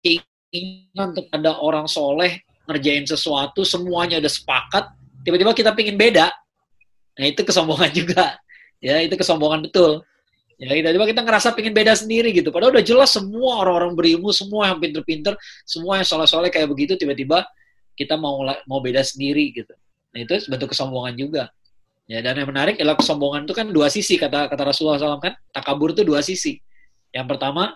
keinginan 0.00 1.12
untuk 1.12 1.28
ada 1.28 1.60
orang 1.60 1.84
soleh 1.84 2.40
ngerjain 2.64 3.04
sesuatu, 3.04 3.60
semuanya 3.62 4.16
udah 4.16 4.32
sepakat, 4.32 4.96
tiba-tiba 5.28 5.52
kita 5.52 5.76
pingin 5.76 6.00
beda. 6.00 6.32
Nah 7.20 7.26
itu 7.28 7.44
kesombongan 7.44 7.92
juga. 8.00 8.40
Ya, 8.80 9.00
itu 9.04 9.12
kesombongan 9.12 9.68
betul. 9.68 10.00
Ya, 10.56 10.72
tiba-tiba 10.72 11.04
kita 11.04 11.20
ngerasa 11.20 11.52
pengen 11.52 11.76
beda 11.76 11.92
sendiri 11.92 12.32
gitu. 12.32 12.48
Padahal 12.48 12.72
udah 12.72 12.84
jelas 12.84 13.12
semua 13.12 13.60
orang-orang 13.60 13.92
berilmu, 13.92 14.32
semua 14.32 14.72
yang 14.72 14.80
pinter-pinter, 14.80 15.36
semua 15.68 16.00
yang 16.00 16.06
soleh-soleh 16.08 16.48
kayak 16.48 16.68
begitu, 16.72 16.96
tiba-tiba 16.96 17.44
kita 17.92 18.16
mau 18.16 18.40
mau 18.64 18.80
beda 18.80 19.04
sendiri 19.04 19.52
gitu. 19.52 19.76
Nah 20.16 20.24
itu 20.24 20.48
bentuk 20.48 20.72
kesombongan 20.72 21.12
juga. 21.16 21.52
Ya, 22.06 22.22
dan 22.22 22.38
yang 22.38 22.46
menarik 22.46 22.78
adalah 22.78 22.94
kesombongan 22.94 23.50
itu 23.50 23.54
kan 23.54 23.66
dua 23.74 23.90
sisi 23.90 24.14
kata 24.14 24.46
kata 24.46 24.62
Rasulullah 24.62 24.94
SAW 24.94 25.18
kan 25.18 25.34
takabur 25.50 25.90
itu 25.90 26.06
dua 26.06 26.22
sisi. 26.22 26.62
Yang 27.10 27.26
pertama 27.34 27.74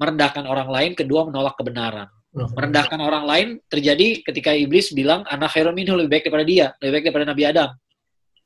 merendahkan 0.00 0.48
orang 0.48 0.68
lain, 0.72 0.90
kedua 0.96 1.28
menolak 1.28 1.52
kebenaran. 1.60 2.08
Merendahkan 2.32 3.00
orang 3.02 3.24
lain 3.28 3.48
terjadi 3.68 4.24
ketika 4.24 4.56
iblis 4.56 4.94
bilang 4.96 5.26
anak 5.28 5.52
khairun 5.52 5.76
lebih 5.76 6.08
baik 6.08 6.24
daripada 6.28 6.46
dia, 6.48 6.66
lebih 6.80 6.92
baik 6.96 7.04
daripada 7.10 7.26
Nabi 7.28 7.42
Adam. 7.44 7.70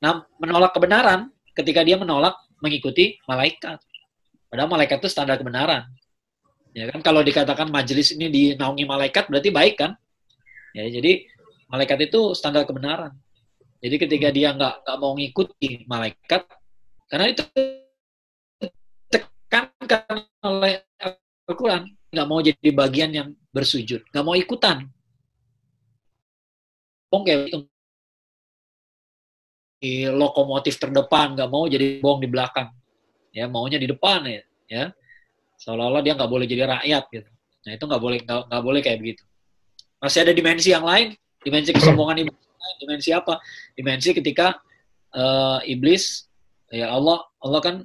Nah, 0.03 0.13
menolak 0.41 0.71
kebenaran 0.75 1.31
ketika 1.55 1.85
dia 1.87 1.95
menolak 1.95 2.35
mengikuti 2.59 3.15
malaikat. 3.23 3.79
Padahal 4.51 4.67
malaikat 4.67 4.99
itu 4.99 5.09
standar 5.11 5.39
kebenaran. 5.39 5.87
Ya 6.73 6.89
kan 6.89 6.99
kalau 7.05 7.21
dikatakan 7.21 7.69
majelis 7.69 8.11
ini 8.11 8.27
dinaungi 8.27 8.83
malaikat 8.83 9.29
berarti 9.29 9.53
baik 9.53 9.75
kan? 9.77 9.93
Ya 10.73 10.89
jadi 10.89 11.23
malaikat 11.69 12.09
itu 12.09 12.33
standar 12.33 12.65
kebenaran. 12.65 13.13
Jadi 13.83 13.95
ketika 13.99 14.27
dia 14.31 14.55
nggak 14.55 14.87
nggak 14.87 14.97
mau 15.03 15.11
mengikuti 15.11 15.83
malaikat, 15.83 16.47
karena 17.11 17.35
itu 17.35 17.43
tekankan 19.11 20.23
oleh 20.39 20.87
Al-Quran, 21.03 21.91
nggak 22.15 22.27
mau 22.31 22.39
jadi 22.39 22.69
bagian 22.71 23.11
yang 23.11 23.29
bersujud, 23.51 24.07
nggak 24.07 24.23
mau 24.23 24.39
ikutan. 24.39 24.87
Bong 27.11 27.27
kayak 27.27 27.51
itu 27.51 27.57
di 29.83 30.07
lokomotif 30.07 30.79
terdepan, 30.79 31.35
nggak 31.35 31.49
mau 31.51 31.67
jadi 31.67 31.99
bong 31.99 32.23
di 32.23 32.31
belakang. 32.31 32.71
Ya, 33.35 33.51
maunya 33.51 33.75
di 33.75 33.91
depan 33.91 34.23
ya. 34.23 34.41
ya. 34.71 34.85
Seolah-olah 35.59 35.99
dia 35.99 36.15
nggak 36.15 36.31
boleh 36.31 36.47
jadi 36.47 36.71
rakyat 36.71 37.03
gitu. 37.11 37.29
Nah 37.67 37.71
itu 37.75 37.83
nggak 37.83 38.01
boleh 38.01 38.19
nggak 38.23 38.63
boleh 38.63 38.79
kayak 38.79 39.03
begitu. 39.03 39.27
Masih 39.99 40.23
ada 40.23 40.31
dimensi 40.31 40.71
yang 40.71 40.87
lain, 40.87 41.17
dimensi 41.43 41.75
kesombongan 41.75 42.23
iblis. 42.23 42.52
Dimensi 42.79 43.09
apa? 43.11 43.39
Dimensi 43.75 44.11
ketika 44.15 44.59
uh, 45.15 45.59
iblis, 45.63 46.27
ya 46.71 46.91
Allah, 46.91 47.23
Allah 47.39 47.59
kan 47.63 47.75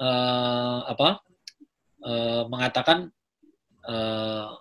uh, 0.00 0.80
apa? 0.88 1.08
Uh, 2.02 2.42
mengatakan 2.50 3.14
uh, 3.86 4.58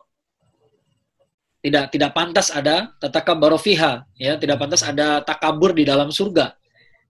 tidak 1.61 1.93
tidak 1.93 2.11
pantas 2.13 2.49
ada 2.49 2.93
tatakabur 2.97 3.53
fiha 3.61 4.05
ya 4.17 4.37
tidak 4.37 4.57
pantas 4.57 4.81
ada 4.81 5.21
takabur 5.21 5.73
di 5.77 5.85
dalam 5.85 6.09
surga 6.09 6.57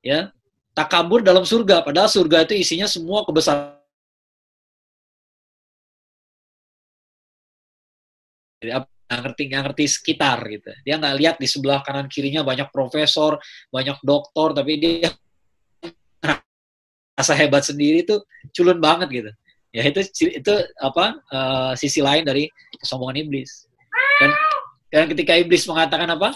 ya 0.04 0.32
takabur 0.76 1.24
dalam 1.24 1.48
surga 1.48 1.84
padahal 1.84 2.12
surga 2.12 2.48
itu 2.48 2.60
isinya 2.60 2.88
semua 2.88 3.24
kebesaran 3.24 3.76
ngerti 9.20 9.42
nggak 9.52 9.62
ngerti 9.68 9.84
sekitar 9.92 10.38
gitu 10.48 10.72
dia 10.88 10.96
nggak 10.96 11.16
lihat 11.20 11.36
di 11.42 11.48
sebelah 11.50 11.84
kanan 11.84 12.08
kirinya 12.08 12.42
banyak 12.48 12.72
profesor 12.72 13.36
banyak 13.68 14.00
doktor 14.06 14.56
tapi 14.56 14.80
dia 14.80 15.10
rasa 17.20 17.36
hebat 17.36 17.68
sendiri 17.68 18.08
itu 18.08 18.16
culun 18.56 18.80
banget 18.80 19.08
gitu 19.12 19.32
ya 19.72 19.84
itu 19.88 20.00
itu 20.28 20.54
apa 20.80 21.20
uh, 21.32 21.72
sisi 21.76 22.00
lain 22.00 22.24
dari 22.24 22.48
kesombongan 22.80 23.28
iblis 23.28 23.68
dan 24.20 24.32
dan 24.92 25.04
ketika 25.12 25.36
iblis 25.36 25.64
mengatakan 25.68 26.08
apa 26.12 26.36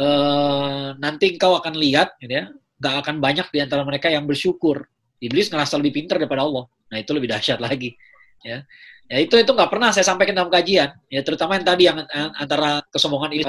uh, 0.00 0.96
nanti 0.96 1.36
engkau 1.36 1.56
akan 1.56 1.76
lihat 1.76 2.16
gitu 2.20 2.32
ya 2.32 2.48
gak 2.84 3.06
akan 3.06 3.16
banyak 3.22 3.48
di 3.48 3.58
antara 3.64 3.80
mereka 3.86 4.12
yang 4.12 4.28
bersyukur. 4.28 4.84
Iblis 5.22 5.48
ngerasa 5.48 5.80
lebih 5.80 6.04
pintar 6.04 6.20
daripada 6.20 6.44
Allah. 6.44 6.68
Nah 6.92 6.98
itu 7.00 7.16
lebih 7.16 7.32
dahsyat 7.32 7.56
lagi. 7.62 7.96
Ya, 8.44 8.60
ya 9.04 9.18
itu 9.20 9.34
itu 9.36 9.50
nggak 9.52 9.70
pernah 9.70 9.92
saya 9.92 10.06
sampaikan 10.06 10.34
dalam 10.36 10.50
kajian. 10.52 10.90
Ya 11.12 11.20
terutama 11.20 11.56
yang 11.60 11.66
tadi 11.66 11.82
yang 11.88 11.98
antara 12.38 12.80
kesombongan 12.88 13.30
ini 13.36 13.44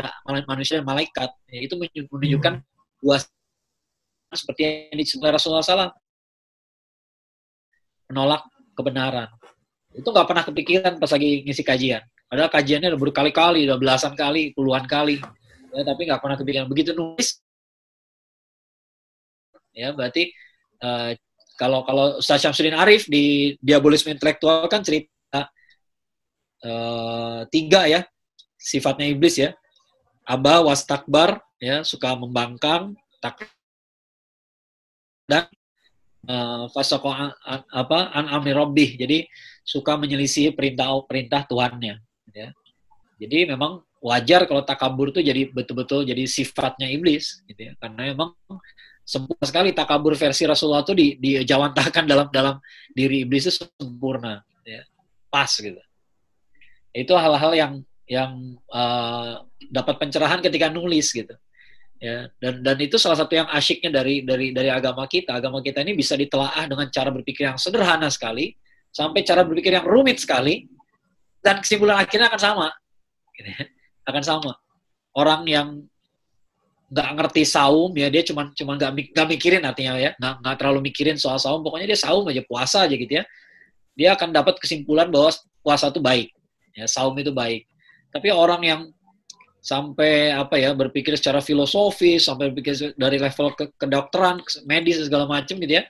manusia 0.46 0.80
dan 0.80 0.86
malaikat. 0.86 1.30
Ya, 1.48 1.60
itu 1.64 1.80
menunjukkan 1.80 2.54
dua 3.02 3.18
seperti 4.36 4.92
yang 4.92 5.00
disebut 5.00 5.32
Rasulullah 5.32 5.64
SAW 5.64 5.92
menolak 8.12 8.44
kebenaran. 8.76 9.32
Itu 9.96 10.12
nggak 10.12 10.28
pernah 10.28 10.44
kepikiran 10.44 10.94
pas 11.00 11.12
lagi 11.12 11.48
ngisi 11.48 11.64
kajian. 11.64 12.04
Padahal 12.26 12.52
kajiannya 12.52 12.92
udah 12.92 13.02
berkali-kali, 13.02 13.64
udah 13.70 13.78
belasan 13.80 14.14
kali, 14.18 14.52
puluhan 14.52 14.84
kali. 14.90 15.24
Ya, 15.72 15.82
tapi 15.88 16.02
nggak 16.10 16.20
pernah 16.20 16.36
kepikiran. 16.36 16.68
Begitu 16.68 16.92
nulis, 16.92 17.40
ya 19.76 19.92
berarti 19.92 20.32
uh, 20.84 21.16
kalau 21.56 21.84
kalau 21.88 22.20
Ustaz 22.20 22.44
Syamsuddin 22.44 22.76
Arif 22.76 23.08
di 23.08 23.56
Diabolisme 23.60 24.12
Intelektual 24.12 24.68
kan 24.68 24.84
cerita 24.84 25.15
uh, 26.66 27.46
tiga 27.54 27.86
ya 27.86 28.02
sifatnya 28.58 29.06
iblis 29.14 29.38
ya. 29.38 29.54
Aba 30.26 30.66
wastakbar 30.66 31.38
ya 31.62 31.86
suka 31.86 32.18
membangkang 32.18 32.98
tak 33.22 33.46
dan 35.30 35.46
uh, 36.26 36.66
fasoko 36.74 37.14
apa 37.70 38.00
an 38.14 38.26
amri 38.30 38.54
robbih 38.54 38.98
jadi 38.98 39.26
suka 39.66 39.98
menyelisih 39.98 40.54
perintah 40.58 40.90
perintah 41.06 41.46
Tuhannya 41.46 42.02
ya. 42.34 42.50
Jadi 43.22 43.48
memang 43.54 43.86
wajar 44.04 44.44
kalau 44.46 44.62
takabur 44.66 45.10
itu 45.10 45.24
jadi 45.24 45.50
betul-betul 45.50 46.04
jadi 46.04 46.26
sifatnya 46.26 46.90
iblis 46.90 47.46
gitu 47.48 47.72
ya. 47.72 47.74
Karena 47.78 48.12
memang 48.14 48.34
sempurna 49.06 49.46
sekali 49.46 49.70
takabur 49.72 50.18
versi 50.18 50.50
Rasulullah 50.50 50.82
itu 50.82 50.94
di 50.98 51.08
dijawantahkan 51.22 52.04
dalam 52.10 52.28
dalam 52.34 52.58
diri 52.92 53.24
iblis 53.24 53.46
itu 53.46 53.66
sempurna 53.78 54.42
ya. 54.66 54.82
Pas 55.30 55.50
gitu 55.54 55.80
itu 56.96 57.12
hal-hal 57.12 57.52
yang 57.52 57.74
yang 58.08 58.56
uh, 58.72 59.44
dapat 59.68 60.00
pencerahan 60.00 60.40
ketika 60.40 60.72
nulis 60.72 61.12
gitu. 61.12 61.36
Ya 62.00 62.32
dan 62.40 62.64
dan 62.64 62.78
itu 62.80 62.96
salah 62.96 63.20
satu 63.20 63.36
yang 63.36 63.48
asyiknya 63.52 64.00
dari 64.00 64.24
dari 64.24 64.56
dari 64.56 64.72
agama 64.72 65.04
kita. 65.04 65.36
Agama 65.36 65.60
kita 65.60 65.84
ini 65.84 65.92
bisa 65.92 66.16
ditelaah 66.16 66.72
dengan 66.72 66.88
cara 66.88 67.12
berpikir 67.12 67.52
yang 67.52 67.60
sederhana 67.60 68.08
sekali 68.08 68.56
sampai 68.96 69.28
cara 69.28 69.44
berpikir 69.44 69.76
yang 69.76 69.84
rumit 69.84 70.24
sekali 70.24 70.72
dan 71.44 71.60
kesimpulan 71.60 72.00
akhirnya 72.00 72.32
akan 72.32 72.42
sama. 72.42 72.68
Gitu 73.36 73.52
ya. 73.52 73.64
akan 74.06 74.24
sama. 74.24 74.52
Orang 75.18 75.44
yang 75.50 75.84
nggak 76.86 77.10
ngerti 77.18 77.44
saum 77.50 77.90
ya 77.98 78.08
dia 78.14 78.22
cuma 78.22 78.54
cuma 78.54 78.78
nggak 78.78 79.12
nggak 79.12 79.28
mikirin 79.36 79.64
artinya 79.66 80.00
ya. 80.00 80.12
Nggak 80.16 80.34
nggak 80.46 80.56
terlalu 80.62 80.80
mikirin 80.94 81.18
soal 81.20 81.42
saum. 81.42 81.60
Pokoknya 81.60 81.92
dia 81.92 82.00
saum 82.00 82.24
aja 82.28 82.44
puasa 82.46 82.86
aja 82.88 82.96
gitu 82.96 83.20
ya. 83.20 83.24
Dia 83.96 84.14
akan 84.20 84.36
dapat 84.36 84.60
kesimpulan 84.60 85.08
bahwa 85.08 85.32
puasa 85.64 85.90
itu 85.90 86.04
baik 86.04 86.35
ya 86.76 86.86
saum 86.86 87.16
itu 87.16 87.32
baik. 87.32 87.66
Tapi 88.12 88.28
orang 88.32 88.62
yang 88.64 88.82
sampai 89.66 90.30
apa 90.30 90.62
ya 90.62 90.78
berpikir 90.78 91.18
secara 91.18 91.42
filosofis 91.42 92.30
sampai 92.30 92.54
berpikir 92.54 92.94
dari 92.94 93.18
level 93.18 93.50
ke 93.58 93.74
kedokteran 93.82 94.38
medis 94.70 95.02
segala 95.02 95.26
macam 95.26 95.58
gitu 95.58 95.82
ya 95.82 95.84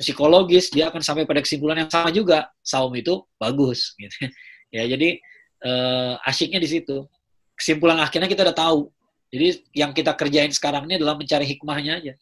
psikologis 0.00 0.68
dia 0.72 0.88
akan 0.88 1.00
sampai 1.00 1.24
pada 1.24 1.40
kesimpulan 1.40 1.84
yang 1.84 1.90
sama 1.90 2.12
juga. 2.12 2.48
Saum 2.60 2.92
itu 2.94 3.24
bagus 3.40 3.96
gitu. 3.98 4.16
Ya 4.74 4.82
jadi 4.82 5.22
uh, 5.62 6.18
asyiknya 6.26 6.58
di 6.58 6.68
situ. 6.68 7.06
Kesimpulan 7.54 8.02
akhirnya 8.02 8.26
kita 8.26 8.42
udah 8.44 8.52
tahu. 8.52 8.90
Jadi 9.30 9.62
yang 9.72 9.94
kita 9.94 10.12
kerjain 10.18 10.50
sekarang 10.50 10.90
ini 10.90 10.98
adalah 10.98 11.14
mencari 11.14 11.46
hikmahnya 11.46 12.02
aja. 12.02 12.14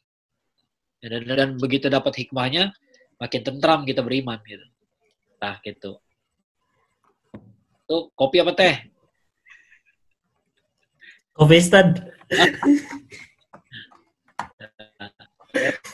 Dan, 1.01 1.25
dan 1.25 1.49
begitu 1.57 1.89
dapat 1.89 2.21
hikmahnya 2.21 2.71
makin 3.17 3.41
tentram 3.43 3.83
kita 3.89 4.05
beriman 4.05 4.39
gitu. 4.45 4.63
Nah 5.41 5.57
gitu 5.65 6.04
tuh 7.85 8.09
kopi 8.17 8.41
apa 8.41 8.53
teh 8.57 8.75
Kovestad. 11.35 11.99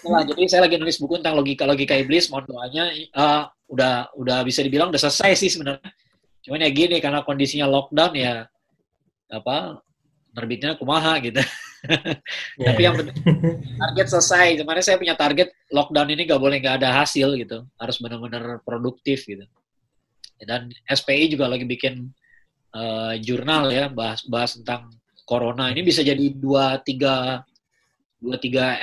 nah, 0.05 0.23
jadi 0.29 0.43
saya 0.53 0.69
lagi 0.69 0.77
nulis 0.77 1.01
buku 1.01 1.17
tentang 1.17 1.41
logika 1.41 1.65
logika 1.65 1.97
iblis. 1.97 2.29
Mohon 2.29 2.45
doanya. 2.53 2.85
Uh, 3.17 3.49
udah 3.73 4.13
udah 4.21 4.45
bisa 4.45 4.61
dibilang 4.61 4.93
udah 4.93 5.01
selesai 5.01 5.41
sih 5.41 5.49
sebenarnya. 5.49 5.97
Cuman 6.45 6.61
ya 6.61 6.69
gini 6.69 7.01
karena 7.01 7.25
kondisinya 7.25 7.65
lockdown 7.65 8.13
ya 8.21 8.45
apa 9.33 9.81
terbitnya 10.37 10.77
kumaha 10.77 11.17
gitu. 11.25 11.41
Yeah, 12.61 12.77
Tapi 12.77 12.81
yang 12.85 12.95
penting 13.01 13.17
target 13.81 14.07
selesai. 14.13 14.61
Kemarin 14.61 14.85
saya 14.85 15.01
punya 15.01 15.17
target 15.17 15.49
lockdown 15.73 16.13
ini 16.13 16.29
gak 16.29 16.37
boleh 16.37 16.61
gak 16.61 16.77
ada 16.85 17.01
hasil 17.01 17.33
gitu. 17.41 17.65
Harus 17.81 17.97
benar-benar 17.97 18.61
produktif 18.61 19.25
gitu. 19.25 19.49
Dan 20.47 20.73
SPI 20.89 21.33
juga 21.33 21.51
lagi 21.51 21.69
bikin 21.69 22.09
uh, 22.75 23.15
jurnal 23.21 23.69
ya 23.73 23.93
bahas 23.93 24.25
bahas 24.25 24.57
tentang 24.57 24.89
corona 25.29 25.71
ini 25.71 25.85
bisa 25.85 26.03
jadi 26.03 26.33
dua 26.35 26.81
tiga 26.83 27.45
dua 28.21 28.37
tiga 28.37 28.77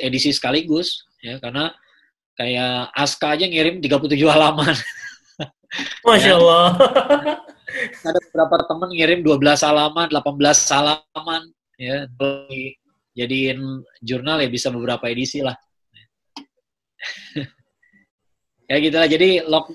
edisi 0.00 0.34
sekaligus 0.34 1.06
ya 1.22 1.40
karena 1.40 1.72
kayak 2.34 2.90
Aska 2.92 3.38
aja 3.38 3.46
ngirim 3.46 3.78
37 3.78 4.18
halaman. 4.26 4.74
Masya 6.06 6.34
Allah. 6.38 6.66
Ada 8.06 8.18
beberapa 8.30 8.56
temen 8.70 8.90
ngirim 8.94 9.20
12 9.26 9.66
halaman, 9.66 10.06
18 10.06 10.74
halaman 10.78 11.42
ya 11.74 12.06
jadiin 13.18 13.82
jurnal 13.98 14.38
ya 14.42 14.48
bisa 14.50 14.70
beberapa 14.70 15.10
edisi 15.10 15.42
lah. 15.42 15.58
ya 18.70 18.76
gitu 18.80 18.96
lah. 18.96 19.08
Jadi 19.08 19.28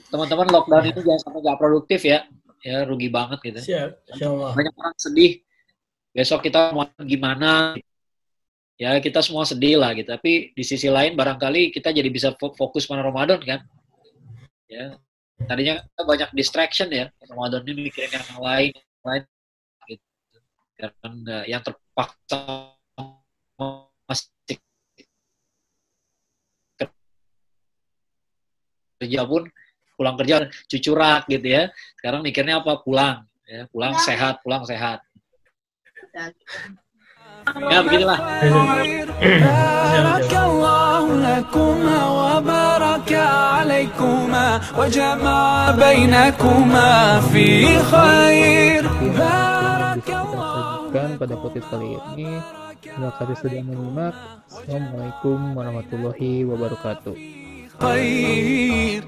teman-teman 0.10 0.48
lockdown 0.50 0.86
itu 0.90 1.00
jangan 1.06 1.22
sampai 1.22 1.40
nggak 1.46 1.60
produktif 1.60 2.02
ya. 2.06 2.26
Ya 2.60 2.84
rugi 2.84 3.08
banget 3.08 3.40
gitu. 3.40 3.60
Siap, 3.72 4.20
Banyak 4.56 4.74
orang 4.76 4.96
sedih 5.00 5.40
besok 6.14 6.50
kita 6.50 6.74
mau 6.74 6.90
gimana 7.06 7.78
ya 8.80 8.98
kita 8.98 9.22
semua 9.22 9.46
sedih 9.46 9.78
lah 9.78 9.94
gitu 9.94 10.10
tapi 10.10 10.56
di 10.56 10.64
sisi 10.66 10.90
lain 10.90 11.14
barangkali 11.14 11.70
kita 11.70 11.94
jadi 11.94 12.10
bisa 12.10 12.34
fokus 12.36 12.90
pada 12.90 13.06
Ramadan 13.06 13.38
kan 13.44 13.60
ya 14.66 14.98
tadinya 15.46 15.84
kita 15.84 16.04
banyak 16.04 16.30
distraction 16.34 16.90
ya 16.90 17.12
Ramadan 17.30 17.62
ini 17.68 17.92
mikirin 17.92 18.10
yang 18.10 18.42
lain 18.42 18.74
lain 19.06 19.24
gitu 19.86 20.06
karena 20.80 21.38
yang 21.46 21.62
terpaksa 21.62 22.74
masih 24.10 24.58
kerja 29.00 29.24
pun 29.24 29.48
pulang 29.96 30.16
kerja 30.20 30.48
cucurak 30.68 31.28
gitu 31.32 31.48
ya. 31.48 31.64
Sekarang 31.96 32.24
mikirnya 32.24 32.60
apa? 32.60 32.84
Pulang, 32.84 33.24
ya, 33.48 33.64
pulang 33.72 33.96
ya. 33.96 34.04
sehat, 34.04 34.44
pulang 34.44 34.64
sehat. 34.68 35.00
Ya, 36.16 36.32
ya 37.72 37.80
beginilah. 37.84 38.20
Pada 51.20 51.36
podcast 51.36 51.68
kali 51.68 52.00
ini. 52.16 52.40
Terima 52.80 53.12
kasih 53.20 53.36
sudah 53.44 53.60
menyimak. 53.60 54.16
Assalamualaikum 54.48 55.52
warahmatullahi 55.52 56.48
wabarakatuh. 56.48 57.39
الطير. 57.82 59.04